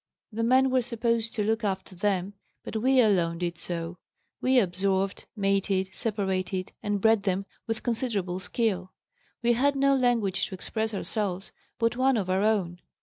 [0.33, 3.99] The men were supposed to look after them, but we alone did so.
[4.41, 8.93] We observed, mated, separated, and bred them with considerable skill.
[9.43, 12.81] We had no language to express ourselves, but one of our own.